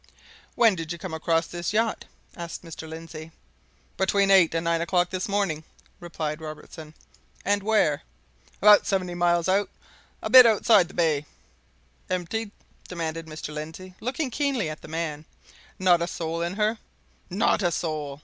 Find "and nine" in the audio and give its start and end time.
4.55-4.81